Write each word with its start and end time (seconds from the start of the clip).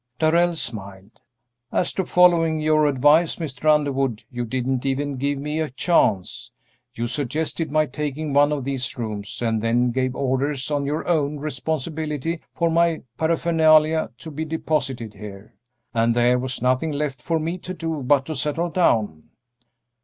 Darrell 0.17 0.55
smiled. 0.55 1.19
"As 1.71 1.93
to 1.93 2.07
following 2.07 2.59
your 2.59 2.87
advice, 2.87 3.35
Mr. 3.35 3.71
Underwood, 3.71 4.23
you 4.31 4.45
didn't 4.45 4.83
even 4.83 5.15
give 5.17 5.37
me 5.37 5.59
a 5.59 5.69
chance. 5.69 6.49
You 6.95 7.05
suggested 7.05 7.71
my 7.71 7.85
taking 7.85 8.33
one 8.33 8.51
of 8.51 8.63
these 8.63 8.97
rooms, 8.97 9.43
and 9.43 9.61
then 9.61 9.91
gave 9.91 10.15
orders 10.15 10.71
on 10.71 10.87
your 10.87 11.07
own 11.07 11.37
responsibility 11.37 12.39
for 12.51 12.71
my 12.71 13.03
paraphernalia 13.19 14.09
to 14.17 14.31
be 14.31 14.43
deposited 14.43 15.13
here, 15.13 15.53
and 15.93 16.15
there 16.15 16.39
was 16.39 16.63
nothing 16.63 16.91
left 16.91 17.21
for 17.21 17.37
me 17.39 17.59
to 17.59 17.73
do 17.75 18.01
but 18.01 18.25
to 18.25 18.35
settle 18.35 18.71
down. 18.71 19.29